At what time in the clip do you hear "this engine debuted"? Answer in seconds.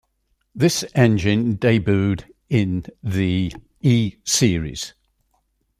0.55-2.23